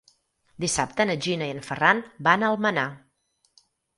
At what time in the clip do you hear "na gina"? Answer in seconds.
1.09-1.49